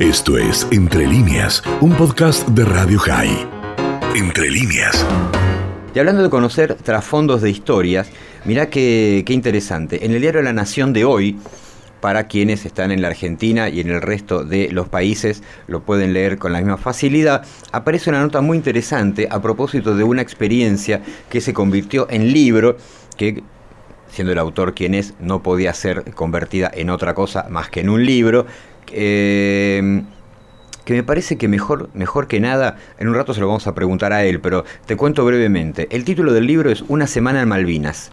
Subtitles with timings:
[0.00, 3.46] Esto es Entre líneas, un podcast de Radio High.
[4.16, 5.06] Entre líneas.
[5.94, 8.08] Y hablando de conocer trasfondos de historias,
[8.46, 10.06] mirá qué, qué interesante.
[10.06, 11.38] En el diario La Nación de hoy,
[12.00, 16.14] para quienes están en la Argentina y en el resto de los países lo pueden
[16.14, 21.02] leer con la misma facilidad, aparece una nota muy interesante a propósito de una experiencia
[21.28, 22.78] que se convirtió en libro,
[23.18, 23.42] que
[24.10, 27.90] siendo el autor quien es, no podía ser convertida en otra cosa más que en
[27.90, 28.46] un libro,
[28.92, 30.02] eh,
[30.84, 33.74] que me parece que mejor, mejor que nada, en un rato se lo vamos a
[33.74, 35.88] preguntar a él, pero te cuento brevemente.
[35.90, 38.10] El título del libro es Una semana en Malvinas.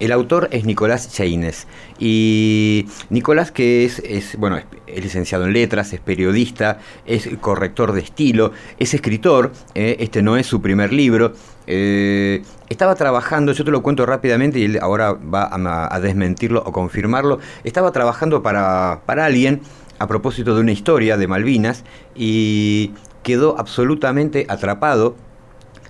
[0.00, 1.66] El autor es Nicolás Chaines.
[1.98, 8.00] Y Nicolás, que es, es, bueno, es licenciado en letras, es periodista, es corrector de
[8.00, 9.52] estilo, es escritor.
[9.74, 11.34] Eh, este no es su primer libro.
[11.66, 16.62] Eh, estaba trabajando, yo te lo cuento rápidamente y él ahora va a, a desmentirlo
[16.64, 17.38] o confirmarlo.
[17.62, 19.60] Estaba trabajando para, para alguien
[19.98, 22.92] a propósito de una historia de Malvinas y
[23.22, 25.14] quedó absolutamente atrapado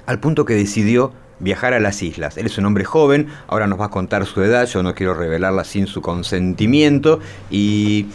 [0.06, 2.36] al punto que decidió viajar a las islas.
[2.36, 5.14] Él es un hombre joven, ahora nos va a contar su edad, yo no quiero
[5.14, 8.06] revelarla sin su consentimiento y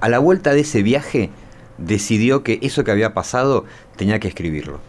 [0.00, 1.30] a la vuelta de ese viaje
[1.78, 3.64] decidió que eso que había pasado
[3.96, 4.80] tenía que escribirlo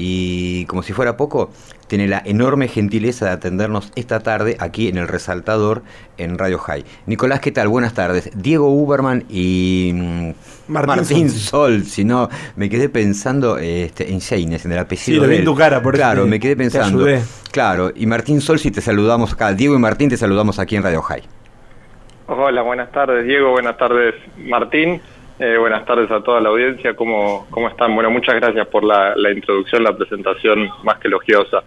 [0.00, 1.50] y como si fuera poco,
[1.88, 5.82] tiene la enorme gentileza de atendernos esta tarde aquí en el Resaltador
[6.18, 6.84] en Radio High.
[7.06, 7.66] Nicolás, ¿qué tal?
[7.66, 8.30] Buenas tardes.
[8.34, 10.30] Diego Uberman y mm,
[10.68, 11.82] Martín, Sol.
[11.82, 15.20] si no, me quedé pensando este, en Sheines, en el apellido.
[15.20, 17.04] Sí, lo vi en tu cara, por Claro, me quedé pensando.
[17.50, 19.52] Claro, y Martín Sol, si te saludamos acá.
[19.52, 21.24] Diego y Martín te saludamos aquí en Radio High.
[22.30, 25.00] Hola, buenas tardes Diego, buenas tardes Martín.
[25.40, 27.94] Eh, buenas tardes a toda la audiencia, ¿cómo, cómo están?
[27.94, 31.62] Bueno, muchas gracias por la, introducción, la presentación más que elogiosa.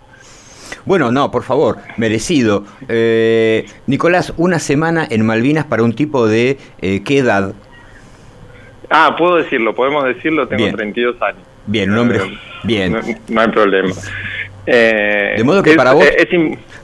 [0.84, 2.66] Bueno, no, por favor, merecido.
[2.90, 7.54] Eh, Nicolás, una semana en Malvinas para un tipo de eh, qué edad?
[8.90, 11.42] Ah, puedo decirlo, podemos decirlo, tengo 32 años.
[11.66, 12.20] Bien, un hombre.
[12.64, 13.00] bien.
[13.30, 13.94] No, hay problema.
[14.66, 16.06] de modo que para vos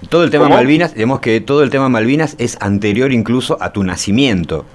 [0.09, 3.83] todo el tema Malvinas, digamos que todo el tema Malvinas es anterior incluso a tu
[3.83, 4.65] nacimiento.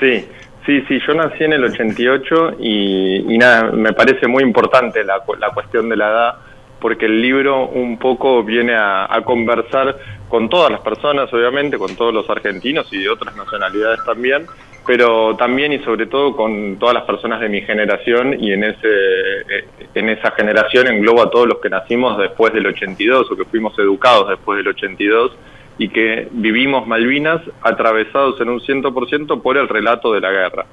[0.00, 0.26] Sí,
[0.66, 5.22] Sí, sí, yo nací en el 88 y, y nada, me parece muy importante la,
[5.38, 6.34] la, cuestión de la edad
[6.80, 9.96] porque el libro un poco viene a, conversar
[10.28, 14.46] con todas las personas, obviamente, con todos los argentinos y de otras nacionalidades también,
[14.86, 18.88] pero también y sobre todo con todas las personas de mi generación y en, ese,
[18.88, 19.64] eh,
[19.94, 23.78] en esa generación engloba a todos los que nacimos después del 82 o que fuimos
[23.78, 25.32] educados después del 82
[25.78, 30.66] y que vivimos Malvinas atravesados en un 100% por el relato de la guerra.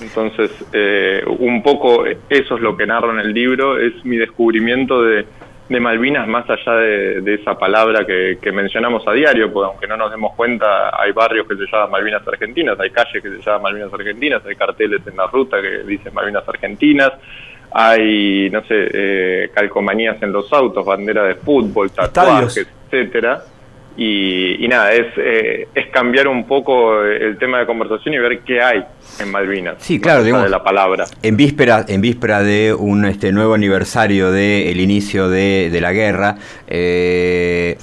[0.00, 5.02] Entonces, eh, un poco eso es lo que narro en el libro, es mi descubrimiento
[5.02, 5.26] de,
[5.68, 10.34] Malvinas más allá de, esa palabra que, mencionamos a diario, porque aunque no nos demos
[10.34, 14.44] cuenta, hay barrios que se llaman Malvinas Argentinas, hay calles que se llaman Malvinas Argentinas,
[14.44, 17.12] hay carteles en la ruta que dicen Malvinas Argentinas,
[17.70, 23.42] hay, no sé, eh, calcomanías en los autos, bandera de fútbol, tatuajes, etcétera
[23.96, 28.60] y, nada, es, eh, es cambiar un poco el tema de conversación y ver qué
[28.62, 28.84] hay
[29.20, 29.76] en Malvinas.
[29.78, 31.04] Sí, claro, digamos, de la palabra.
[31.22, 36.36] En víspera, en víspera de un este nuevo aniversario del inicio de, de la guerra,
[36.66, 37.76] eh,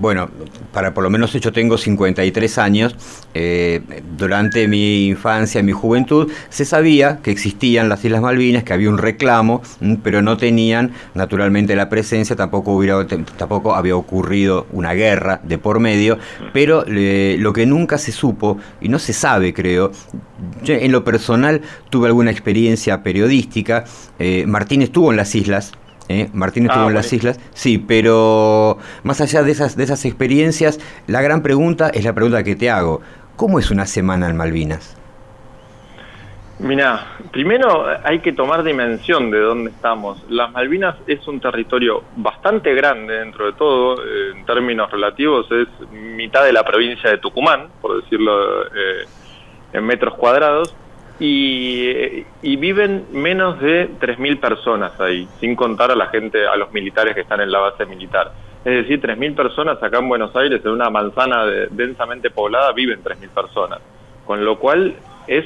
[0.00, 0.30] bueno,
[0.72, 2.96] para por lo menos yo tengo 53 años,
[3.34, 3.82] eh,
[4.16, 8.96] durante mi infancia, mi juventud, se sabía que existían las Islas Malvinas, que había un
[8.96, 15.40] reclamo, mm, pero no tenían naturalmente la presencia, tampoco, hubiera, tampoco había ocurrido una guerra
[15.44, 16.18] de por medio,
[16.54, 19.92] pero lo que nunca se supo, y no se sabe creo,
[20.66, 23.84] en lo personal tuve alguna experiencia periodística,
[24.18, 25.72] eh, Martín estuvo en las islas,
[26.10, 26.28] ¿eh?
[26.32, 30.80] Martín estuvo ah, en las islas, sí, pero más allá de esas, de esas experiencias,
[31.06, 33.00] la gran pregunta es la pregunta que te hago.
[33.36, 34.96] ¿Cómo es una semana en Malvinas?
[36.58, 40.22] Mira, primero hay que tomar dimensión de dónde estamos.
[40.28, 46.44] Las Malvinas es un territorio bastante grande dentro de todo, en términos relativos es mitad
[46.44, 49.06] de la provincia de Tucumán, por decirlo eh,
[49.72, 50.76] en metros cuadrados,
[51.20, 52.24] y,
[52.56, 57.20] viven menos de 3.000 personas ahí, sin contar a la gente, a los militares que
[57.20, 58.32] están en la base militar.
[58.64, 63.28] Es decir, 3.000 personas acá en Buenos Aires, en una manzana densamente poblada, viven 3.000
[63.28, 63.80] personas.
[64.26, 64.94] Con lo cual
[65.26, 65.44] es,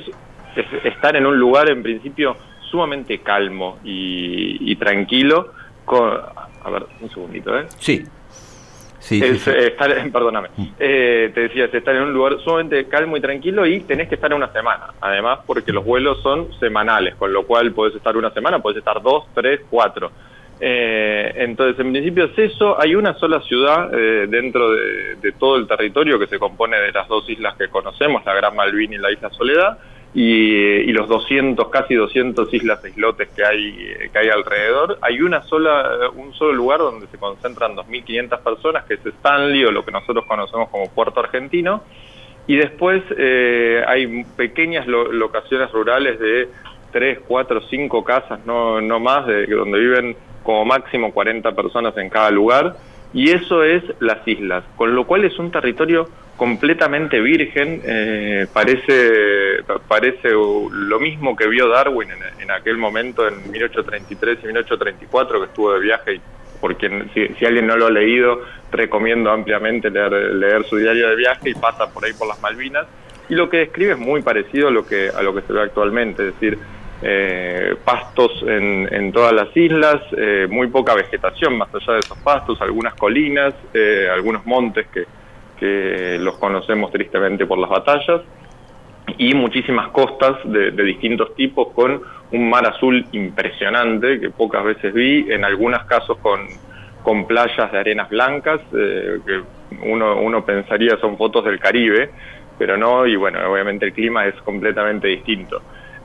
[0.85, 2.37] estar en un lugar en principio
[2.71, 5.53] sumamente calmo y, tranquilo.
[5.85, 7.67] Con, a ver, un segundito, ¿eh?
[7.79, 8.05] Sí.
[9.05, 10.67] Sí, estar, perdóname, mm.
[10.79, 14.33] eh, te decía, estar en un lugar sumamente calmo y tranquilo y tenés que estar
[14.33, 18.61] una semana, además porque los vuelos son semanales, con lo cual podés estar una semana,
[18.61, 20.11] podés estar dos, tres, cuatro.
[20.59, 25.67] Eh, entonces, en principio es eso, hay una sola ciudad eh, dentro de, todo el
[25.67, 29.13] territorio que se compone de las dos islas que conocemos, la Gran Malvin y la
[29.13, 29.77] Isla Soledad,
[30.17, 33.75] y, los 200, casi 200 islas e islotes que hay,
[34.13, 34.97] que hay alrededor.
[35.03, 39.73] Hay una sola, un solo lugar donde se concentran 2.500 personas, que es Stanley, o
[39.73, 41.83] lo que nosotros conocemos como Puerto Argentino,
[42.47, 46.49] y después eh, hay pequeñas locaciones rurales de
[46.93, 52.09] 3, 4, 5 casas, no, no más, de, donde viven como máximo 40 personas en
[52.09, 52.77] cada lugar,
[53.15, 59.63] y eso es las islas, con lo cual es un territorio completamente virgen, eh, parece,
[59.87, 62.09] parece lo mismo que vio Darwin
[62.41, 66.21] en, aquel momento, en 1833 y 1834, que estuvo de viaje, y
[66.61, 71.51] por si, alguien no lo ha leído, recomiendo ampliamente leer, leer su diario de viaje
[71.51, 72.87] y pasa por ahí por las Malvinas,
[73.29, 75.63] y lo que describe es muy parecido a lo que, a lo que se ve
[75.63, 76.59] actualmente, es decir,
[77.07, 82.61] eh, pastos en, todas las islas, eh, muy poca vegetación más allá de esos pastos,
[82.63, 83.55] algunas colinas,
[84.11, 85.05] algunos montes que
[85.59, 88.23] que los conocemos tristemente por las batallas,
[89.19, 92.03] y muchísimas costas de, distintos tipos con
[92.33, 96.41] un mar azul impresionante que pocas veces vi, en algunos casos con,
[97.03, 99.43] con playas de arenas blancas, eh, que
[99.89, 102.11] uno, uno pensaría son fotos del Caribe,
[102.59, 105.61] pero no, y bueno, obviamente el clima es completamente distinto.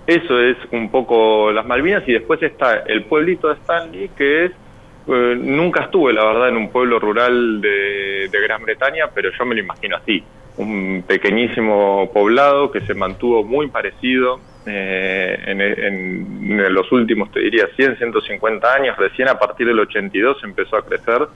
[0.10, 4.52] Eso es un poco las Malvinas y después está el pueblito de Stanley, que es
[5.06, 9.54] eh, nunca estuve, la verdad, en un pueblo rural de, Gran Bretaña, pero yo me
[9.54, 10.24] lo imagino así.
[10.58, 17.98] Un pequeñísimo poblado que se mantuvo muy parecido eh, en, los últimos, te diría, 100,
[17.98, 18.98] 150 años.
[18.98, 21.28] Recién a partir del 82 empezó a crecer,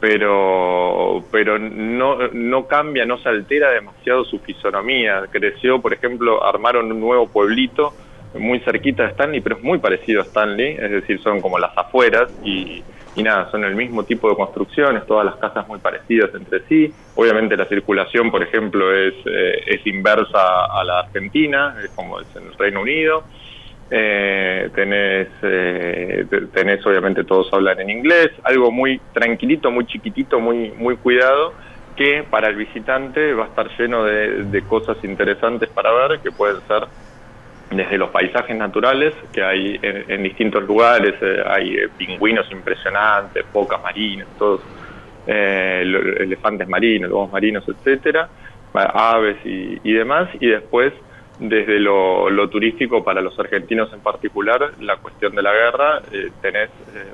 [0.00, 5.24] pero, pero no, no cambia, no se altera demasiado su fisonomía.
[5.30, 7.92] Creció, por ejemplo, armaron un nuevo pueblito
[8.34, 11.76] muy cerquita de Stanley, pero es muy parecido a Stanley, es decir, son como las
[11.76, 12.82] afueras y
[13.16, 16.92] y nada, son el mismo tipo de construcciones, todas las casas muy parecidas entre sí.
[17.16, 22.28] Obviamente la circulación, por ejemplo, es, eh, es inversa a la Argentina, es como es
[22.36, 23.24] en el Reino Unido.
[23.92, 30.70] Eh, tenés, eh, tenés, obviamente todos hablan en inglés, algo muy tranquilito, muy chiquitito, muy,
[30.70, 31.54] muy cuidado,
[31.96, 36.60] que para el visitante va a estar lleno de, cosas interesantes para ver, que pueden
[36.66, 36.84] ser
[37.70, 43.82] desde los paisajes naturales que hay en, distintos lugares, eh, hay eh, pingüinos impresionantes, focas
[43.82, 44.60] marinas, todos
[45.26, 45.82] eh,
[46.20, 48.28] elefantes marinos, lobos marinos, etcétera,
[48.72, 50.92] aves y, demás, y después
[51.40, 56.02] desde lo, turístico para los argentinos en particular, la cuestión de la guerra,
[56.42, 56.70] tenés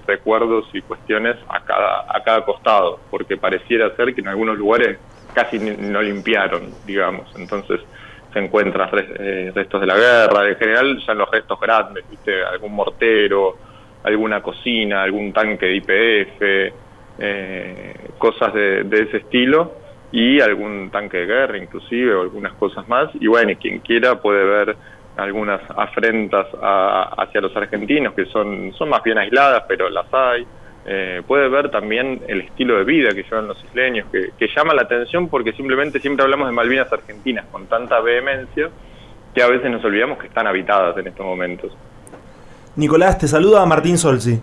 [0.07, 4.99] recuerdos y cuestiones a cada, a cada costado, porque pareciera ser que en algunos lugares
[5.35, 7.81] casi no limpiaron, digamos, entonces
[8.33, 12.45] se encuentran eh, restos de la guerra, en general ya los restos grandes, ¿viste?
[12.45, 13.57] algún mortero,
[14.03, 16.73] alguna cocina, algún tanque de IPF,
[17.19, 19.73] eh, cosas de, ese estilo
[20.17, 24.45] y algún tanque de guerra inclusive o algunas cosas más y bueno, quien quiera puede
[24.45, 24.75] ver
[25.15, 26.47] algunas afrentas
[27.19, 30.47] hacia los argentinos que son, son más bien aisladas pero las hay
[30.87, 34.83] eh, puede ver también el estilo de vida que llevan los isleños, que, llama la
[34.83, 38.71] atención porque simplemente siempre hablamos de Malvinas Argentinas con tanta vehemencia
[39.35, 41.77] que a veces nos olvidamos que están habitadas en estos momentos.
[42.77, 44.41] Nicolás, te saluda Martín Solsi.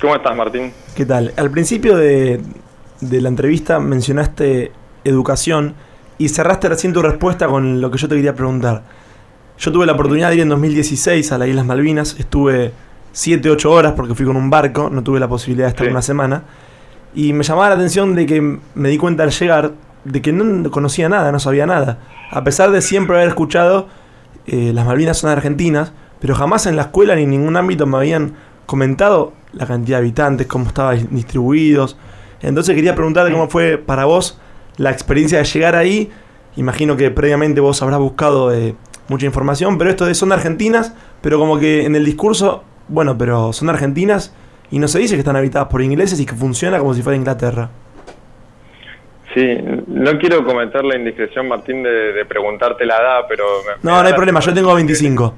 [0.00, 0.72] ¿Cómo estás, Martín?
[0.94, 1.32] ¿Qué tal?
[1.36, 2.40] Al principio de,
[3.08, 4.72] de la entrevista mencionaste
[5.04, 5.74] educación
[6.18, 8.82] y cerraste recién tu respuesta con lo que yo te quería preguntar.
[9.58, 12.72] Yo tuve la oportunidad de ir en 2016 a las Islas Malvinas, estuve
[13.12, 16.02] 7, 8 horas porque fui con un barco, no tuve la posibilidad de estar una
[16.02, 16.42] semana.
[17.14, 19.72] Y me llamaba la atención de que me di cuenta al llegar
[20.04, 21.98] de que no conocía nada, no sabía nada.
[22.30, 23.88] A pesar de siempre haber escuchado
[24.46, 27.96] eh, las Malvinas son argentinas, pero jamás en la escuela ni en ningún ámbito me
[27.96, 28.34] habían
[28.66, 31.96] comentado la cantidad de habitantes, cómo estaban distribuidos.
[32.48, 34.40] Entonces quería preguntarte cómo fue para vos
[34.76, 36.10] la experiencia de llegar ahí.
[36.56, 38.74] Imagino que previamente vos habrás buscado eh,
[39.08, 43.52] mucha información, pero esto de son argentinas, pero como que en el discurso bueno, pero
[43.52, 44.34] son argentinas
[44.70, 47.16] y no se dice que están habitadas por ingleses y que funciona como si fuera
[47.16, 47.70] Inglaterra.
[49.34, 49.58] Sí,
[49.88, 53.44] no quiero cometer la indiscreción, Martín, de, preguntarte la edad, pero...
[53.82, 55.34] no, no hay problema, yo tengo 25.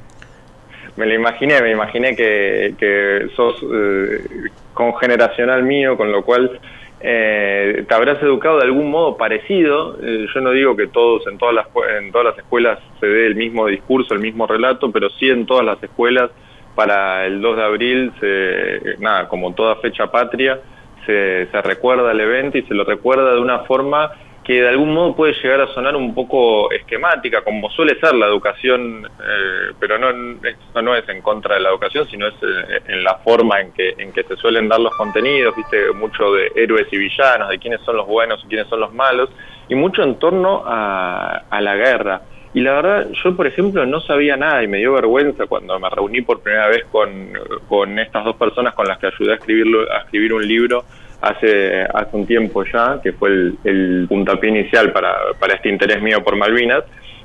[0.97, 6.61] Me lo imaginé, me imaginé que, que sos eh, congeneracional mío, con lo cual
[7.09, 9.97] eh, te habrás educado de algún modo parecido.
[10.03, 11.67] Eh, yo no digo que todos en todas las
[12.01, 15.47] en todas las escuelas se dé el mismo discurso, el mismo relato, pero sí en
[15.47, 16.33] todas las escuelas
[16.75, 20.59] para el 2 de abril, se, nada, como toda fecha patria,
[21.07, 24.11] se, se, recuerda el evento y se lo recuerda de una forma
[24.47, 28.27] que de algún modo puede llegar a sonar un poco esquemática, como suele ser la
[28.27, 30.09] educación, eh, pero no,
[30.47, 33.73] esto no es en contra de la educación, sino es eh, en la forma en
[33.73, 37.59] que, en que se suelen dar los contenidos, viste, mucho de héroes y villanos, de
[37.59, 39.31] quiénes son los buenos y quiénes son los malos,
[39.69, 42.23] y mucho en torno a, a la guerra.
[42.55, 45.91] Y la verdad, yo por ejemplo no sabía nada y me dio vergüenza cuando me
[45.91, 47.33] reuní por primera vez con,
[47.69, 50.85] con estas dos personas con las que ayudé a, escribirlo, a escribir un libro
[51.21, 56.23] hace, hace un tiempo ya, que fue el, puntapié inicial para, para este interés mío
[56.23, 56.85] por Malvinas.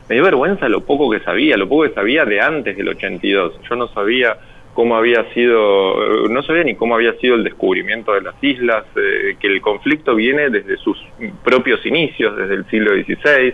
[0.10, 3.62] Me dio vergüenza lo poco que sabía, lo poco que sabía de antes del 82.
[3.69, 4.38] Yo no sabía
[4.74, 9.36] cómo había sido, no sabía ni cómo había sido el descubrimiento de las islas, eh,
[9.39, 10.98] que el conflicto viene desde sus
[11.43, 13.53] propios inicios, desde el siglo XVI,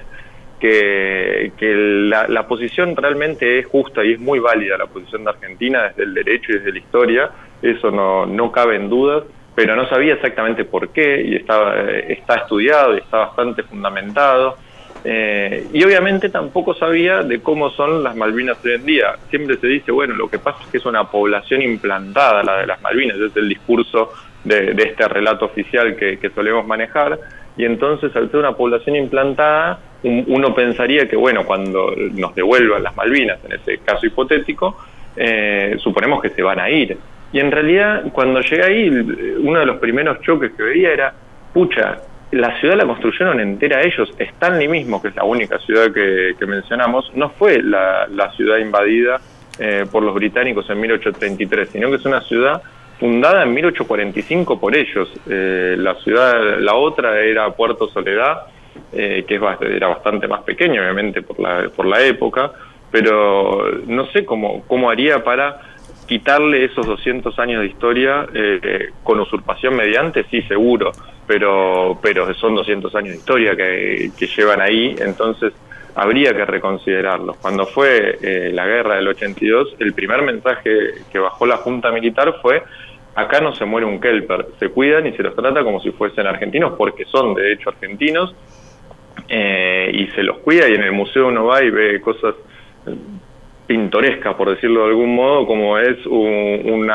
[0.59, 5.29] que, que la, la, posición realmente es justa y es muy válida, la posición de
[5.29, 7.29] Argentina desde el derecho y desde la historia,
[7.61, 9.23] eso no, no cabe en dudas,
[9.57, 14.55] pero no sabía exactamente por qué y estaba, está estudiado y está bastante fundamentado.
[15.03, 19.15] Eh, y obviamente tampoco sabía de cómo son las Malvinas hoy en día.
[19.31, 22.67] Siempre se dice, bueno, lo que pasa es que es una población implantada la de
[22.67, 27.17] las Malvinas, es el discurso de, este relato oficial que, solemos manejar,
[27.57, 32.83] y entonces al ser una población implantada, un, uno pensaría que, bueno, cuando nos devuelvan
[32.83, 34.77] las Malvinas, en ese caso hipotético,
[35.15, 36.95] eh, suponemos que se van a ir.
[37.31, 41.13] Y en realidad, cuando llegué ahí, uno de los primeros choques que veía era,
[41.53, 41.97] pucha,
[42.31, 44.09] la ciudad la construyeron entera ellos.
[44.17, 49.19] Stanley mismo, que es la única ciudad que, mencionamos, no fue la, la ciudad invadida
[49.59, 52.61] eh, por los británicos en 1833, sino que es una ciudad
[52.99, 55.09] fundada en 1845 por ellos.
[55.29, 58.47] Eh, la ciudad, la otra era Puerto Soledad,
[58.91, 62.51] eh, que es, era bastante más pequeña, obviamente, por la, por la época,
[62.91, 65.76] pero no sé cómo, cómo haría para
[66.07, 70.91] quitarle esos 200 años de historia eh, con usurpación mediante, sí, seguro,
[71.27, 75.53] pero, pero son 200 años de historia que, llevan ahí, entonces
[75.95, 77.37] habría que reconsiderarlos.
[77.37, 80.71] Cuando fue eh, la guerra del 82, el primer mensaje
[81.11, 82.63] que bajó la Junta Militar fue
[83.15, 86.27] acá no se muere un kelper, se cuidan y se los trata como si fuesen
[86.27, 88.35] argentinos, porque son de hecho argentinos,
[89.27, 92.35] eh, y se los cuida y en el museo uno va y ve cosas
[93.67, 96.87] pintoresca, por decirlo de algún modo, como es un,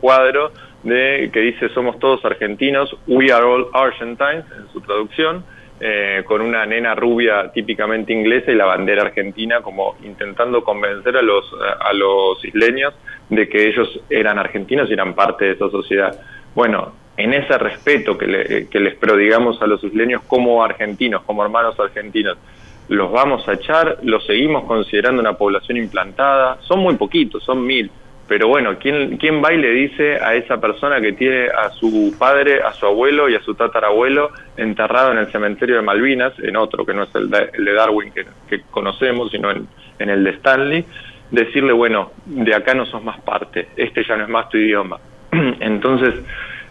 [0.00, 0.52] cuadro
[0.84, 5.44] de que dice somos todos argentinos, we are all Argentines, en su traducción,
[5.80, 11.22] eh, con una nena rubia típicamente inglesa y la bandera argentina, como intentando convencer a
[11.22, 11.44] los,
[11.80, 12.94] a los isleños
[13.28, 16.20] de que ellos eran argentinos y eran parte de esa sociedad.
[16.54, 21.44] Bueno, en ese respeto que, le, que les prodigamos a los isleños como argentinos, como
[21.44, 22.38] hermanos argentinos,
[22.90, 27.88] los vamos a echar, los seguimos considerando una población implantada, son muy poquitos, son mil,
[28.26, 32.12] pero bueno, ¿quién, ¿quién va y le dice a esa persona que tiene a su
[32.18, 36.56] padre, a su abuelo y a su tatarabuelo enterrado en el cementerio de Malvinas, en
[36.56, 39.68] otro que no es el de, Darwin que, que, conocemos, sino en,
[40.00, 40.84] en el de Stanley,
[41.30, 44.98] decirle, bueno, de acá no sos más parte, este ya no es más tu idioma.
[45.30, 46.14] Entonces,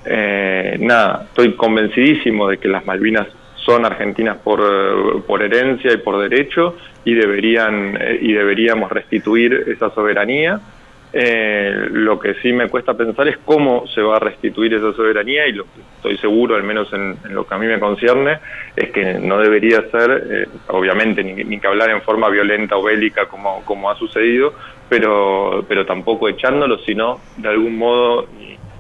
[0.06, 3.28] eh, nada, estoy convencidísimo de que las Malvinas
[3.70, 9.66] son argentinas por, eh, por herencia y por derecho y deberían eh, y deberíamos restituir
[9.68, 10.60] esa soberanía.
[11.12, 15.48] Eh, lo que sí me cuesta pensar es cómo se va a restituir esa soberanía
[15.48, 18.40] y lo que estoy seguro, al menos en, lo que a mí me concierne,
[18.76, 22.84] es que no debería ser, eh, obviamente, ni, ni, que hablar en forma violenta o
[22.84, 24.54] bélica como, como ha sucedido,
[24.88, 28.28] pero, pero tampoco echándolo, sino de algún modo,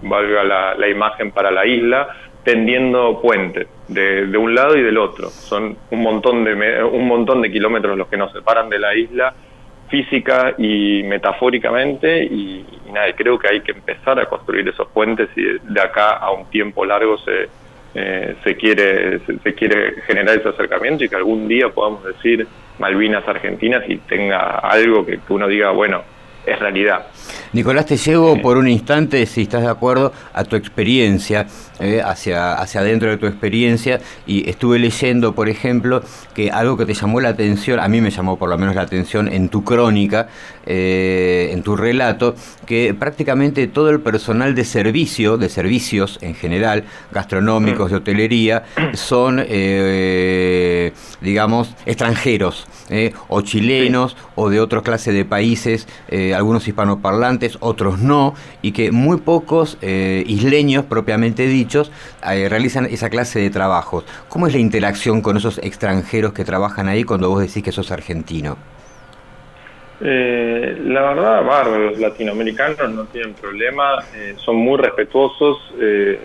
[0.01, 0.43] valga
[0.77, 5.29] la imagen para la isla, tendiendo puentes de, un lado y del otro.
[5.29, 9.33] Son un montón de un montón de kilómetros los que nos separan de la isla
[9.89, 15.29] física y metafóricamente y, y nada, creo que hay que empezar a construir esos puentes
[15.35, 17.49] y de acá a un tiempo largo se
[17.95, 22.45] eh, se quiere se, se, quiere generar ese acercamiento y que algún día podamos decir
[22.77, 26.03] Malvinas Argentinas y tenga algo que, que uno diga bueno
[26.45, 27.07] es realidad.
[27.53, 31.47] Nicolás, te llevo por un instante, si estás de acuerdo, a tu experiencia,
[31.79, 36.03] eh, hacia, hacia adentro de tu experiencia, y estuve leyendo, por ejemplo,
[36.33, 38.83] que algo que te llamó la atención, a mí me llamó por lo menos la
[38.83, 40.27] atención en tu crónica,
[40.65, 46.83] eh, en tu relato, que prácticamente todo el personal de servicio, de servicios en general,
[47.11, 54.17] gastronómicos, de hotelería, son, eh, digamos, extranjeros, eh, o chilenos, sí.
[54.35, 59.77] o de otra clase de países, eh, algunos hispanoparlantes, otros no, y que muy pocos
[59.81, 61.91] eh, isleños propiamente dichos
[62.29, 64.05] eh, realizan esa clase de trabajos.
[64.27, 67.91] ¿Cómo es la interacción con esos extranjeros que trabajan ahí cuando vos decís que sos
[67.91, 68.57] argentino?
[70.01, 76.19] Eh, la verdad, bárbaro, los latinoamericanos no tienen problema, eh, son muy respetuosos, eh,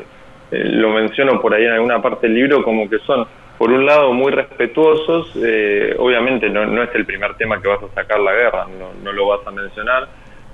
[0.51, 3.27] lo menciono por ahí en alguna parte del libro como que son
[3.65, 7.83] por un lado muy respetuosos, eh, obviamente no, no, es el primer tema que vas
[7.83, 10.07] a sacar la guerra, no, no, lo vas a mencionar,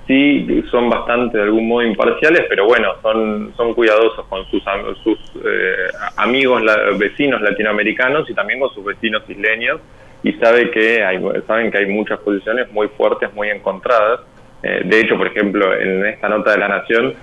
[0.07, 4.63] sí son bastante de algún modo imparciales, pero bueno, son, son cuidadosos con sus,
[5.03, 9.81] sus eh, amigos, la, vecinos latinoamericanos y también con sus vecinos isleños,
[10.23, 14.21] y sabe que hay, saben que hay muchas posiciones muy fuertes, muy encontradas.
[14.63, 17.13] Eh, de hecho, por ejemplo, en esta nota de la Nación,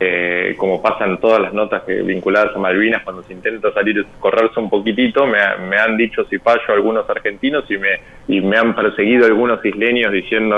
[0.00, 4.60] eh, como pasan todas las notas que, vinculadas a Malvinas, cuando se intenta salir, correrse
[4.60, 5.38] un poquitito, me,
[5.68, 10.12] me han dicho si fallo algunos argentinos y me, y me han perseguido algunos isleños
[10.12, 10.56] diciendo,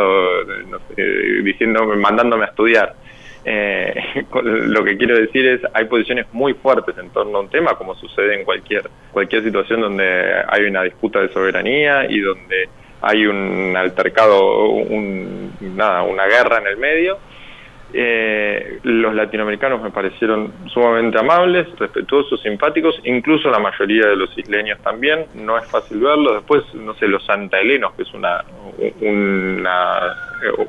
[0.68, 0.78] no
[1.42, 2.94] diciendo mandándome a estudiar.
[3.46, 3.94] Eh,
[4.42, 7.94] lo que quiero decir es, hay posiciones muy fuertes en torno a un tema, como
[7.94, 12.68] sucede en cualquier, cualquier situación donde hay una disputa de soberanía y donde
[13.00, 17.29] hay un altercado, un, nada, una guerra en el medio
[17.92, 24.78] eh, los latinoamericanos me parecieron sumamente amables, respetuosos, simpáticos, incluso la mayoría de los isleños
[24.80, 26.34] también, no es fácil verlo.
[26.34, 28.44] Después, no sé, los santahelenos, que es una,
[29.00, 30.16] una,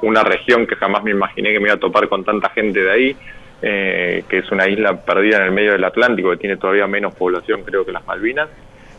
[0.01, 2.91] una región que jamás me imaginé que me iba a topar con tanta gente de
[2.91, 3.15] ahí,
[3.61, 7.13] eh, que es una isla perdida en el medio del Atlántico, que tiene todavía menos
[7.13, 8.49] población creo que las Malvinas.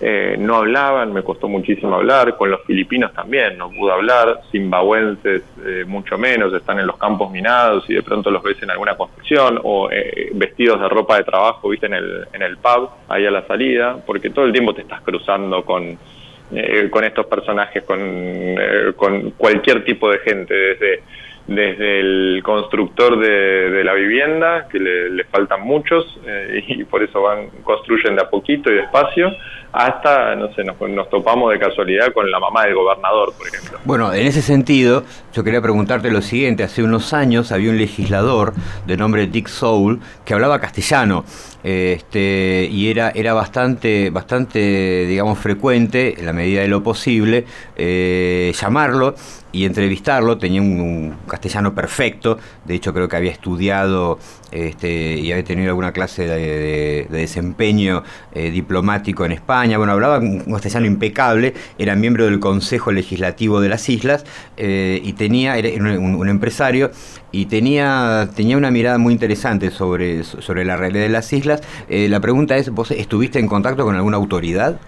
[0.05, 5.45] Eh, no hablaban, me costó muchísimo hablar, con los filipinos también no pude hablar, zimbabuenses
[5.65, 8.97] eh, mucho menos, están en los campos minados y de pronto los ves en alguna
[8.97, 13.25] construcción o eh, vestidos de ropa de trabajo, viste, en el, en el pub, ahí
[13.27, 15.97] a la salida, porque todo el tiempo te estás cruzando con,
[16.91, 18.01] con estos personajes, con,
[18.97, 21.03] con cualquier tipo de gente, desde
[21.47, 26.21] desde el constructor de, la vivienda, que le, faltan muchos
[26.69, 29.33] y por eso van construyen de a poquito y despacio,
[29.73, 33.79] hasta, no sé, nos, nos, topamos de casualidad con la mamá del gobernador, por ejemplo.
[33.85, 36.63] Bueno, en ese sentido, yo quería preguntarte lo siguiente.
[36.63, 38.53] Hace unos años había un legislador
[38.87, 41.25] de nombre Dick Soul que hablaba castellano
[41.63, 48.53] este, y era, era bastante, bastante, digamos, frecuente, en la medida de lo posible, eh,
[48.61, 49.15] llamarlo
[49.53, 50.39] y entrevistarlo.
[50.39, 54.19] Tenía un, castellano perfecto, de hecho creo que había estudiado
[54.51, 58.03] este, y había tenido alguna clase de, desempeño
[58.33, 59.62] eh, diplomático en España.
[59.63, 64.25] Bueno, hablaba un castellano impecable, era miembro del Consejo Legislativo de las Islas
[64.57, 66.91] eh, y tenía, era un, empresario
[67.31, 72.09] y tenía, tenía una mirada muy interesante sobre, sobre la realidad de las islas eh,
[72.09, 74.81] la pregunta es, ¿vos estuviste en contacto con alguna autoridad?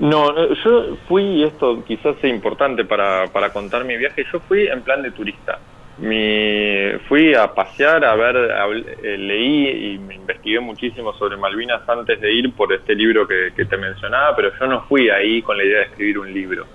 [0.00, 4.66] No, yo fui, y esto quizás sea importante para, para contar mi viaje, yo fui
[4.66, 5.58] en plan de turista.
[5.98, 8.36] Mi, fui a pasear, a ver,
[9.02, 13.52] eh, leí y me investigué muchísimo sobre Malvinas antes de ir por este libro que,
[13.54, 16.66] que te mencionaba, pero yo no fui ahí con la idea de escribir un libro.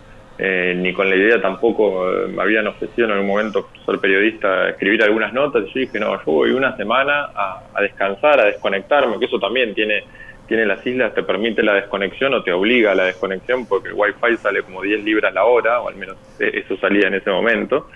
[0.41, 4.69] Eh, ni con la idea tampoco, eh, me habían ofrecido en algún momento ser periodista,
[4.69, 9.19] escribir algunas notas, y yo dije, no, yo voy una semana a, descansar, a desconectarme,
[9.19, 10.05] que eso también tiene,
[10.47, 13.95] tiene las islas, te permite la desconexión o te obliga a la desconexión, porque el
[13.95, 17.29] wifi sale como 10 libras la hora, o al menos eh, eso salía en ese
[17.29, 17.89] momento,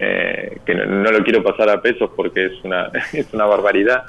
[0.00, 4.04] que no, no, lo quiero pasar a pesos porque es una, es una barbaridad,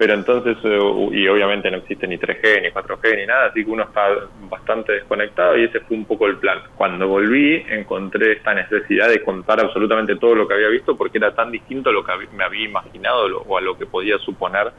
[0.00, 3.70] pero entonces, eh, y obviamente no existe ni 3G, ni 4G, ni nada, así que
[3.70, 4.08] uno está
[4.48, 6.58] bastante desconectado y ese fue un poco el plan.
[6.74, 11.34] Cuando volví encontré esta necesidad de contar absolutamente todo lo que había visto porque era
[11.34, 14.72] tan distinto a lo que me había imaginado o a lo que podía suponer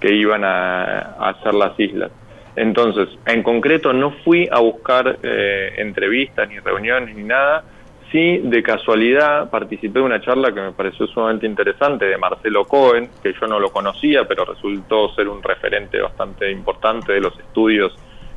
[0.00, 2.12] que iban a, hacer las islas.
[2.54, 7.64] Entonces, en concreto no fui a buscar eh, entrevistas, ni reuniones, ni nada,
[8.10, 13.10] Sí, de casualidad participé de una charla que me pareció sumamente interesante de Marcelo Cohen,
[13.22, 17.94] que yo no lo conocía, pero resultó ser un referente bastante importante de los estudios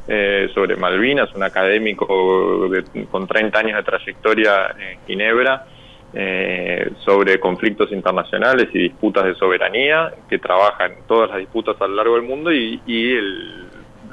[0.10, 2.70] eh, sobre Malvinas, un académico
[3.10, 5.66] con 30 años de trayectoria en Ginebra,
[6.14, 11.88] eh, sobre conflictos internacionales y disputas de soberanía, que trabaja en todas las disputas a
[11.88, 13.71] lo largo del mundo y, y el,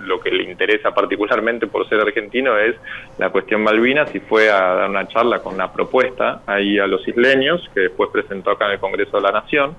[0.09, 2.75] lo que le interesa particularmente por ser argentino es
[3.19, 7.07] la cuestión Malvinas y fue a dar una charla con una propuesta ahí a los
[7.07, 9.77] isleños que después presentó acá en el Congreso de la Nación.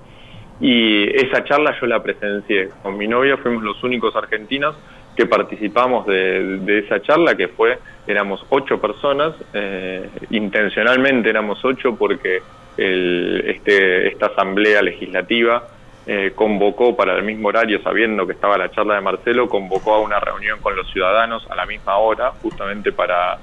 [0.60, 4.76] Y esa charla yo la presencié con mi novia, fuimos los únicos argentinos
[5.16, 12.40] que participamos de, esa charla que fue, éramos ocho personas, eh, intencionalmente éramos ocho porque
[12.76, 15.66] el, este, esta asamblea legislativa
[16.06, 20.00] eh, convocó para el mismo horario, sabiendo que estaba la charla de Marcelo, convocó a
[20.00, 23.38] una reunión con los ciudadanos a la misma hora, justamente para,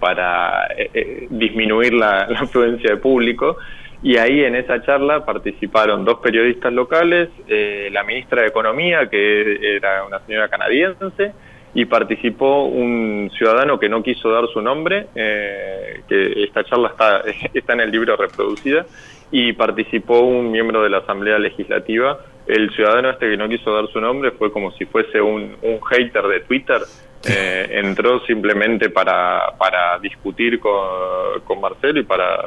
[0.00, 3.58] para eh, eh, disminuir la, la, afluencia de público.
[4.02, 10.02] Y ahí en esa charla participaron dos periodistas locales, la ministra de Economía, que era
[10.04, 11.32] una señora canadiense,
[11.74, 17.22] y participó un ciudadano que no quiso dar su nombre, que esta charla está,
[17.54, 18.84] está en el libro reproducida,
[19.30, 22.18] y participó un miembro de la Asamblea Legislativa.
[22.46, 25.80] El ciudadano este que no quiso dar su nombre fue como si fuese un, un
[25.80, 26.82] hater de Twitter.
[27.26, 32.38] Eh, entró simplemente para, para discutir con, con Marcelo y para,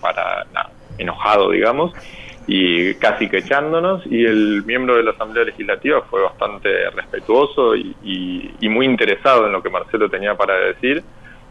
[0.00, 0.46] para
[0.96, 1.92] enojado, digamos.
[2.52, 8.50] Y casi que echándonos, y el miembro de la Asamblea Legislativa fue bastante respetuoso y,
[8.62, 11.00] muy interesado en lo que Marcelo tenía para decir.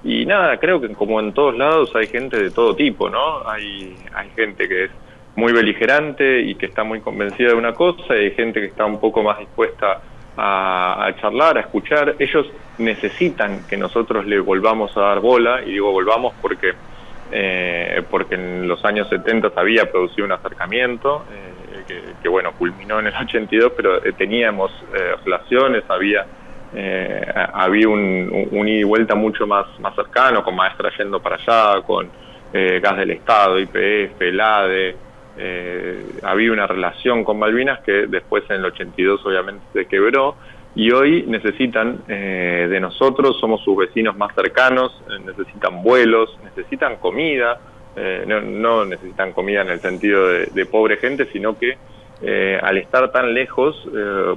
[0.04, 3.48] Y nada, creo que como en todos lados hay gente de todo tipo, ¿no?
[3.50, 4.92] Hay, hay gente que es
[5.38, 8.86] muy beligerante y que está muy convencida de una cosa, y hay gente que está
[8.86, 10.02] un poco más dispuesta
[10.36, 12.18] a, a, charlar, a escuchar.
[12.20, 12.46] Ellos
[12.78, 16.74] necesitan que nosotros le volvamos a dar bola, y digo volvamos porque
[17.32, 23.08] eh, porque en los años 70 había producido un acercamiento, eh, que, bueno, culminó en
[23.08, 24.72] el 82, pero eh, teníamos
[25.24, 26.26] relaciones, había
[27.54, 31.82] había un, un, ida y vuelta mucho más, más cercano, con Maestra yendo para allá,
[31.82, 32.08] con
[32.54, 34.96] Gas del Estado, IPF, LADE,
[36.22, 40.36] había una relación con Malvinas que después en el 82 obviamente se quebró,
[40.76, 46.98] y hoy necesitan eh, de nosotros, somos sus vecinos más cercanos, eh, necesitan vuelos, necesitan
[46.98, 47.60] comida,
[47.96, 51.78] eh, no, necesitan comida en el sentido de, pobre gente, sino que
[52.62, 53.88] al estar tan lejos,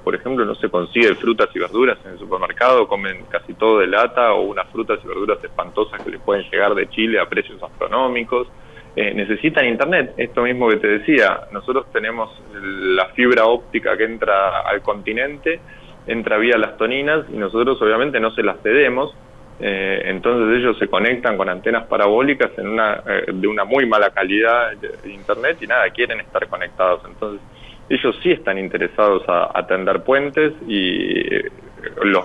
[0.04, 3.88] por ejemplo, no se consigue frutas y verduras en el supermercado, comen casi todo de
[3.88, 7.60] lata o unas frutas y verduras espantosas que les pueden llegar de Chile a precios
[7.60, 8.46] astronómicos.
[8.94, 14.80] necesitan internet, esto mismo que te decía, nosotros tenemos la fibra óptica que entra al
[14.80, 15.60] continente,
[16.06, 19.14] entra vía las toninas y nosotros obviamente no se las cedemos,
[19.60, 24.10] eh, entonces ellos se conectan con antenas parabólicas en una, eh, de una muy mala
[24.10, 27.02] calidad de internet y nada, quieren estar conectados.
[27.06, 27.40] Entonces
[27.88, 31.50] ellos sí están interesados a, atender puentes y eh,
[32.02, 32.24] los,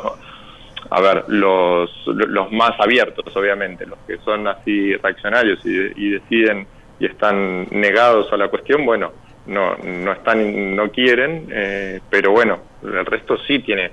[0.90, 6.66] a ver, los, los más abiertos obviamente, los que son así reaccionarios y, y deciden
[7.00, 9.12] y están negados a la cuestión, bueno,
[9.48, 13.92] no, no están, no quieren, eh, pero bueno, el resto sí tiene,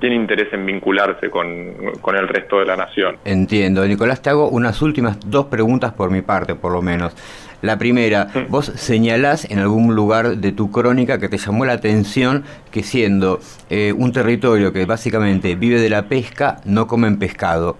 [0.00, 3.16] tiene interés en vincularse con, el resto de la nación.
[3.24, 3.86] Entiendo.
[3.86, 7.14] Nicolás, te hago unas últimas dos preguntas por mi parte, por lo menos.
[7.62, 12.44] La primera, vos señalás en algún lugar de tu crónica que te llamó la atención
[12.70, 17.78] que siendo eh, un territorio que básicamente vive de la pesca, no comen pescado.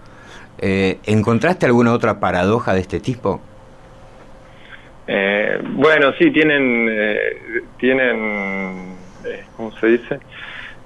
[0.59, 3.39] Eh, ¿Encontraste alguna otra paradoja de este tipo?
[5.07, 7.19] Eh, bueno, sí, tienen, eh,
[7.77, 10.19] tienen eh, ¿cómo se dice?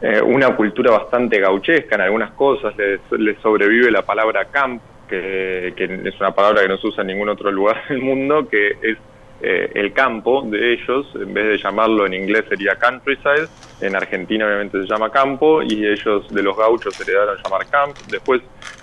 [0.02, 6.02] Eh, una cultura bastante gauchesca en algunas cosas, les, sobrevive la palabra camp, que, que,
[6.06, 8.98] es una palabra que no se usa en ningún otro lugar del mundo, que es
[9.44, 13.48] eh, el campo de ellos, en vez de llamarlo en inglés sería countryside,
[13.82, 17.98] en Argentina obviamente se llama campo y ellos de los gauchos se heredaron llamar camp.
[18.10, 18.42] Después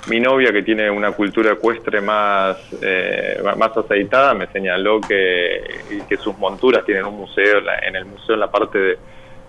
[0.09, 5.63] mi novia que tiene una cultura ecuestre más, eh, más aceitada me señaló que,
[6.09, 8.99] que sus monturas tienen un museo, en el museo en la parte de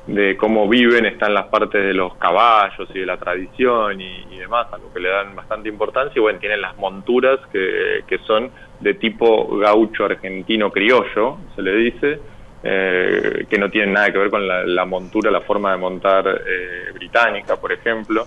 [0.09, 4.67] de cómo viven están las partes de los caballos y de la tradición y, demás,
[4.71, 6.13] a lo que le dan bastante importancia.
[6.15, 11.75] Y bueno, tienen las monturas que, que son de tipo gaucho argentino criollo, se le
[11.75, 12.19] dice,
[12.63, 16.91] eh, que no tienen nada que ver con la, montura, la forma de montar eh,
[16.93, 18.25] británica, por ejemplo.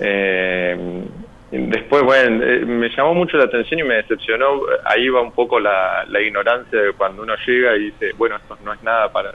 [0.00, 1.04] Eh,
[1.52, 6.04] después, bueno, me llamó mucho la atención y me decepcionó, ahí va un poco la,
[6.08, 9.32] la ignorancia de cuando uno llega y dice, bueno, esto no es nada para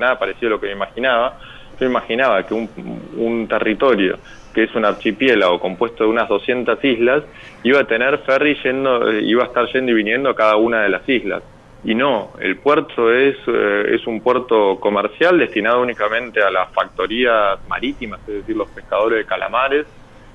[0.00, 1.38] nada parecido a lo que me imaginaba.
[1.78, 4.18] Yo imaginaba que un, territorio
[4.52, 7.22] que es un archipiélago compuesto de unas 200 islas,
[7.62, 10.82] iba a tener ferry yendo, eh, iba a estar yendo y viniendo a cada una
[10.82, 11.42] de las islas.
[11.84, 17.60] Y no, el puerto es, eh, es un puerto comercial destinado únicamente a las factorías
[17.68, 19.86] marítimas, es decir, los pescadores de calamares,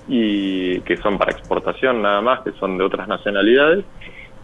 [0.07, 3.83] y que son para exportación nada más, que son de otras nacionalidades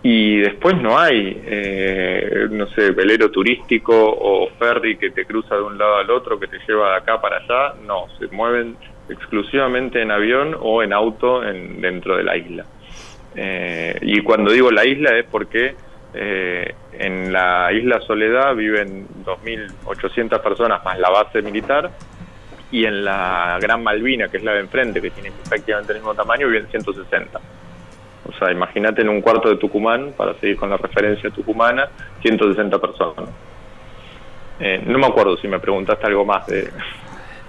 [0.04, 5.62] y después no hay, eh, no sé, velero turístico o ferry que te cruza de
[5.62, 8.78] un lado al otro, que te lleva de acá para allá, no, se mueven
[9.10, 12.66] exclusivamente en avión o en auto en, dentro de la isla.
[13.36, 15.76] Eh, y cuando digo la isla es porque
[16.14, 21.92] eh, en la isla Soledad viven 2.800 personas más la base militar
[22.72, 26.16] y en la Gran Malvina, que es la de enfrente, que tiene prácticamente el mismo
[26.16, 27.40] tamaño, viven 160.
[28.28, 31.90] O sea, imagínate en un cuarto de Tucumán, para seguir con la referencia tucumana,
[32.22, 33.30] 160 personas.
[34.60, 36.70] Eh, no me acuerdo si me preguntaste algo más de...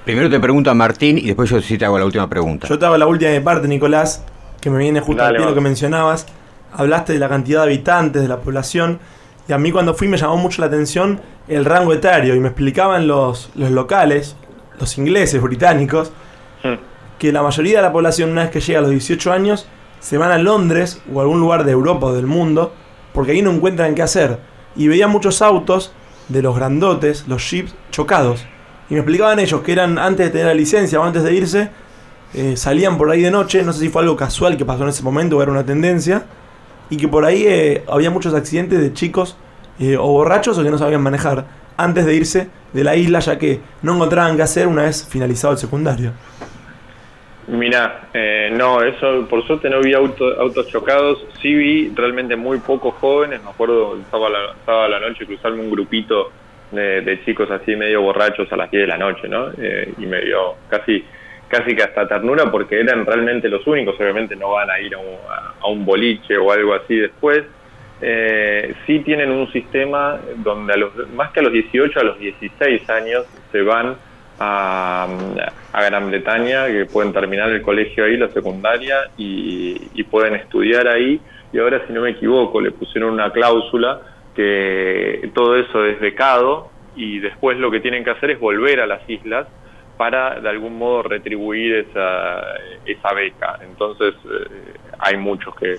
[0.04, 2.66] Primero te pregunta Martín y después yo sí te hago la última pregunta.
[2.66, 4.24] Yo te hago la última de parte, Nicolás,
[4.60, 6.26] que me viene justo a lo que mencionabas.
[6.72, 8.98] Hablaste de la cantidad de habitantes, de la población,
[9.46, 12.48] y a mí cuando fui me llamó mucho la atención el rango etario, y me
[12.48, 14.36] explicaban los, los locales,
[14.80, 16.12] los ingleses, británicos,
[16.64, 16.74] hmm.
[17.18, 19.68] que la mayoría de la población una vez que llega a los 18 años
[20.02, 22.74] se van a Londres o a algún lugar de Europa o del mundo
[23.14, 24.38] porque ahí no encuentran qué hacer.
[24.74, 25.92] Y veía muchos autos
[26.28, 28.44] de los grandotes, los jeeps, chocados.
[28.90, 31.70] Y me explicaban ellos que eran antes de tener la licencia o antes de irse,
[32.34, 34.88] eh, salían por ahí de noche, no sé si fue algo casual que pasó en
[34.88, 36.24] ese momento o era una tendencia,
[36.90, 39.36] y que por ahí eh, había muchos accidentes de chicos
[39.78, 43.38] eh, o borrachos o que no sabían manejar antes de irse de la isla ya
[43.38, 46.12] que no encontraban qué hacer una vez finalizado el secundario.
[47.48, 52.58] Mira, eh, no, eso por suerte no vi auto, autos chocados, sí vi realmente muy
[52.58, 56.30] pocos jóvenes, me acuerdo el sábado, a la noche cruzarme un grupito
[56.70, 59.50] de, chicos así medio borrachos a las 10 de la noche, ¿no?
[59.58, 61.04] Eh, y me dio casi,
[61.48, 65.66] casi que hasta ternura porque eran realmente los únicos, obviamente no van a ir a
[65.66, 67.42] un, boliche o algo así después.
[68.00, 72.18] Eh, sí tienen un sistema donde a los, más que a los 18, a los
[72.18, 73.96] 16 años se van
[74.42, 75.08] a,
[75.72, 81.20] Gran Bretaña, que pueden terminar el colegio ahí, la secundaria, y, pueden estudiar ahí.
[81.52, 84.00] Y ahora, si no me equivoco, le pusieron una cláusula
[84.34, 88.86] que todo eso es becado y después lo que tienen que hacer es volver a
[88.86, 89.46] las islas
[89.96, 92.42] para de algún modo retribuir esa,
[92.84, 93.58] esa beca.
[93.62, 95.76] Entonces eh, hay muchos que,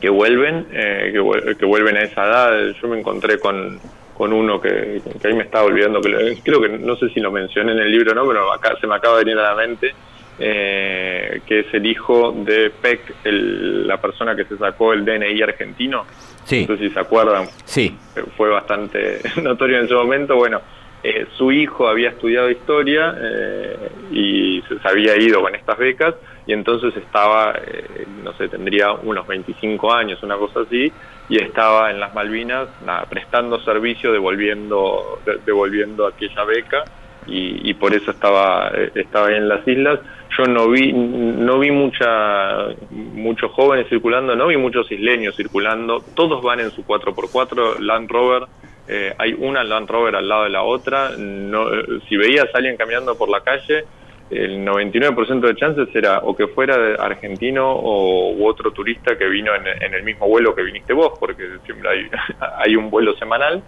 [0.00, 1.12] que vuelven, eh,
[1.58, 2.74] que, vuelven a esa edad.
[2.80, 3.78] Yo me encontré con,
[4.20, 7.32] con uno que, que ahí me estaba olvidando, que creo que no sé si lo
[7.32, 9.94] mencioné en el libro no, pero acá se me acaba de venir a la mente.
[10.42, 16.04] Eh, que es el hijo de Peck, la persona que se sacó el DNI argentino,
[16.44, 16.66] Sí.
[16.68, 17.46] No sé si se acuerdan.
[17.64, 17.96] Sí.
[18.36, 20.36] Fue bastante notorio en ese momento.
[20.36, 20.60] Bueno,
[21.02, 26.14] eh, su hijo había estudiado historia eh, y se había ido con estas becas
[26.46, 30.92] y entonces estaba, eh, no sé, tendría unos 25 años, una cosa así,
[31.30, 32.68] y estaba en las Malvinas
[33.08, 36.84] prestando servicio, devolviendo, devolviendo aquella beca
[37.26, 40.00] y, por eso estaba, estaba ahí en las islas.
[40.36, 46.42] Yo no vi no vi mucha muchos jóvenes circulando, no vi muchos isleños circulando, todos
[46.42, 48.46] van en su 4x4 Land Rover,
[48.92, 51.66] eh, hay una Land Rover al lado de la otra, no,
[52.08, 53.84] si veías a alguien caminando por la calle,
[54.30, 59.52] el 99% de chances era o que fuera argentino o u otro turista que vino
[59.54, 62.10] en, el mismo vuelo que viniste vos, porque siempre
[62.58, 63.62] hay, un vuelo semanal,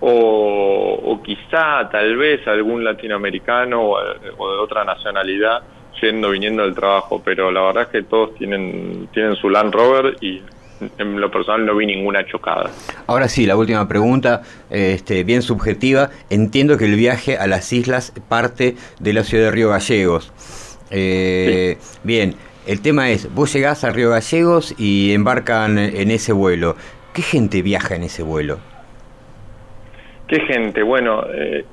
[0.00, 5.64] o, o, quizá tal vez algún latinoamericano o de otra nacionalidad
[6.00, 10.16] yendo, viniendo del trabajo, pero la verdad es que todos tienen, tienen su Land Rover
[10.22, 10.40] y
[10.98, 12.70] en lo personal no vi ninguna chocada.
[13.06, 16.10] Ahora sí, la última pregunta, este, bien subjetiva.
[16.30, 20.32] Entiendo que el viaje a las islas parte de la ciudad de Río Gallegos.
[20.90, 22.34] Eh, bien,
[22.66, 26.76] el tema es, vos llegás a Río Gallegos y embarcan en ese vuelo.
[27.12, 28.58] ¿Qué gente viaja en ese vuelo?
[30.28, 30.82] ¿Qué gente?
[30.82, 31.64] Bueno, eh,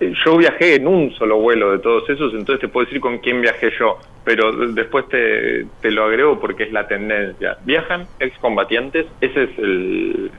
[0.00, 3.40] yo viajé en un solo vuelo de todos esos, entonces te puedo decir con quién
[3.40, 7.56] viajé yo, pero después te, lo agrego porque es la tendencia.
[7.64, 10.30] Viajan excombatientes, esa es el,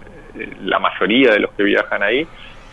[0.64, 2.28] la mayoría de los que viajan ahí,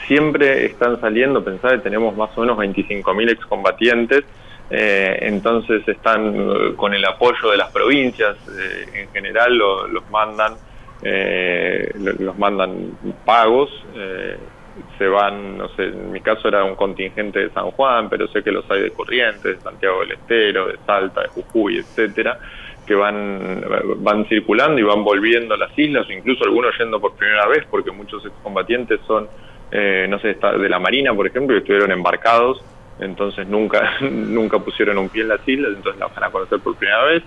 [0.07, 4.25] siempre están saliendo, pensá que tenemos más o menos 25.000 excombatientes,
[4.70, 10.55] eh, entonces están eh, con el apoyo de las provincias, eh, en general los mandan,
[11.03, 13.70] eh, los mandan pagos
[14.98, 18.42] se van, no sé, en mi caso era un contingente de San Juan, pero sé
[18.42, 22.38] que los hay de Corrientes, de Santiago del Estero, de Salta, de Jujuy, etcétera,
[22.87, 23.64] que van,
[23.98, 27.64] van circulando y van volviendo a las islas, o incluso algunos yendo por primera vez,
[27.70, 29.28] porque muchos combatientes son,
[29.70, 32.62] eh, no sé, de la Marina, por ejemplo, que estuvieron embarcados,
[33.00, 36.76] entonces nunca, nunca pusieron un pie en las islas, entonces las van a conocer por
[36.76, 37.22] primera vez.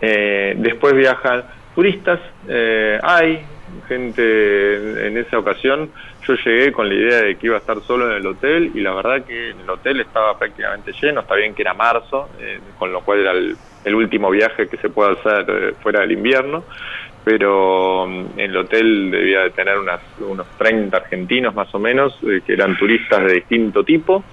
[0.00, 3.40] Eh, después viajan turistas, eh, hay
[3.88, 5.90] gente en esa ocasión,
[6.28, 8.80] yo llegué con la idea de que iba a estar solo en el hotel y
[8.80, 12.92] la verdad que el hotel estaba prácticamente lleno, está bien que era marzo, eh, con
[12.92, 13.56] lo cual era el,
[13.94, 16.64] último viaje que se puede hacer eh, fuera del invierno,
[17.24, 22.42] pero mm, el hotel debía de tener unas, unos 30 argentinos más o menos, eh,
[22.44, 24.24] que eran turistas de distinto tipo.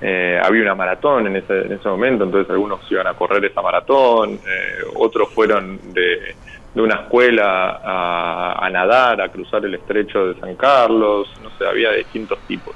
[0.00, 4.40] había una maratón en ese, en ese momento, entonces algunos iban a correr esa maratón,
[4.96, 6.34] otros fueron de
[6.74, 11.92] de una escuela a, nadar, a cruzar el estrecho de San Carlos, no sé, había
[11.92, 12.74] distintos tipos.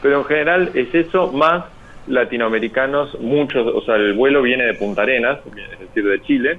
[0.00, 1.64] Pero en general es eso, más
[2.06, 6.58] latinoamericanos, muchos, o sea, el vuelo viene de Punta Arenas, es decir, de Chile,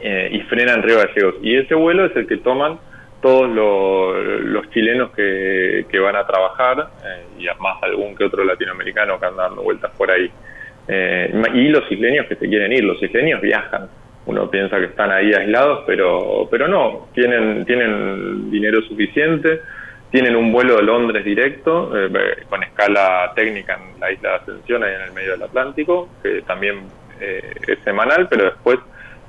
[0.00, 1.34] eh, y frena en Río Gallegos.
[1.42, 2.78] Y ese vuelo es el que toman
[3.20, 9.26] todos los, chilenos que, van a trabajar, eh, y además algún que otro latinoamericano que
[9.26, 10.30] anda dando vueltas por ahí.
[10.88, 13.88] Eh, y los isleños que se quieren ir, los isleños viajan
[14.26, 19.60] uno piensa que están ahí aislados, pero, pero no, tienen, tienen dinero suficiente,
[20.10, 24.84] tienen un vuelo de Londres directo, eh, con escala técnica en la isla de Ascensión,
[24.84, 26.80] ahí en el medio del Atlántico, que también
[27.20, 28.78] eh, es semanal, pero después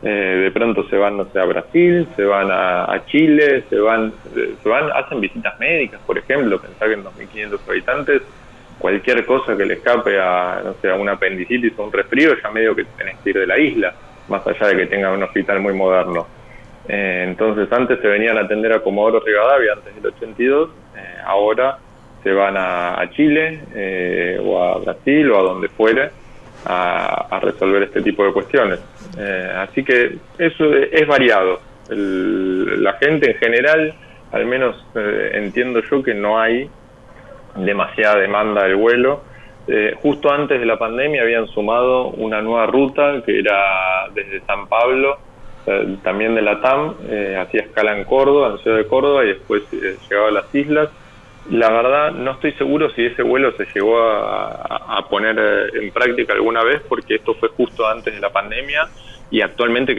[0.03, 0.09] eh,
[0.43, 4.69] de pronto se van, no sé, a Brasil, se van a, Chile, se van, se
[4.69, 8.21] van, hacen visitas médicas, por ejemplo, pensar que en 2.500 habitantes
[8.79, 12.49] cualquier cosa que le escape a, no sé, a una apendicitis o un resfrío, ya
[12.49, 13.93] medio que tenés que ir de la isla
[14.31, 16.25] más allá de que tenga un hospital muy moderno.
[16.87, 20.69] entonces antes se venían a atender a Comodoro Rivadavia antes del 82,
[21.25, 21.77] ahora
[22.23, 26.09] se van a, Chile o a Brasil o a donde fuere
[26.65, 28.79] a, resolver este tipo de cuestiones.
[29.57, 31.59] así que eso es variado.
[31.89, 33.93] la gente en general,
[34.31, 34.75] al menos
[35.33, 36.69] entiendo yo que no hay
[37.55, 39.23] demasiada demanda del vuelo.
[39.67, 44.67] Eh, justo antes de la pandemia habían sumado una nueva ruta que era desde San
[44.67, 45.17] Pablo,
[45.67, 49.29] eh, también de la TAM, eh, hacía escala en Córdoba, en Ciudad de Córdoba y
[49.29, 50.89] después llegaba a las islas.
[51.49, 55.37] La verdad no estoy seguro si ese vuelo se llegó a, poner
[55.73, 58.87] en práctica alguna vez porque esto fue justo antes de la pandemia
[59.29, 59.95] y actualmente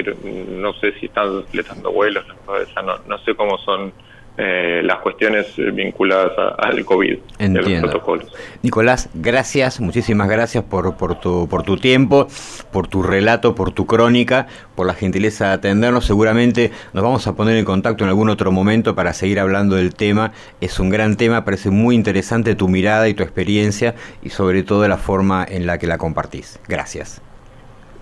[0.48, 3.92] no sé si están completando vuelos, no, no sé cómo son
[4.38, 7.60] eh, las cuestiones vinculadas al COVID Entiendo.
[7.60, 8.32] los protocolos.
[8.62, 12.28] Nicolás, gracias, muchísimas gracias por, por, tu, por tu tiempo,
[12.72, 16.06] por tu relato, por tu crónica, por la gentileza de atendernos.
[16.06, 19.94] Seguramente nos vamos a poner en contacto en algún otro momento para seguir hablando del
[19.94, 20.32] tema.
[20.62, 24.88] Es un gran tema, parece muy interesante tu mirada y tu experiencia y sobre todo
[24.88, 26.58] la forma en la que la compartís.
[26.68, 27.20] Gracias.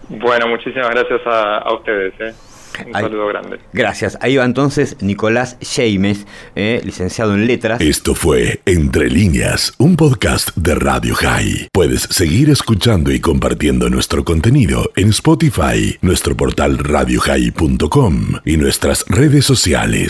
[0.08, 2.12] Bueno, muchísimas gracias a, a ustedes.
[2.20, 2.32] ¿eh?
[2.86, 3.58] Un saludo grande.
[3.72, 4.18] Gracias.
[4.20, 7.80] Ahí va entonces Nicolás James, eh, licenciado en letras.
[7.80, 11.68] Esto fue Entre líneas, un podcast de Radio High.
[11.72, 19.44] Puedes seguir escuchando y compartiendo nuestro contenido en Spotify, nuestro portal radiohigh.com y nuestras redes
[19.44, 20.08] sociales.